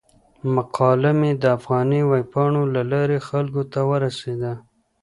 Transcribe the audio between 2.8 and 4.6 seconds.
لارې خلکو ته ورسیده.